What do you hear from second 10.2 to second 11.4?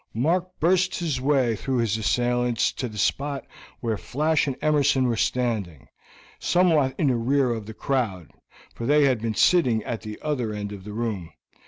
other end of the room.